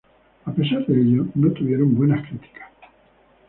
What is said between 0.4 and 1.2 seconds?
A pesar de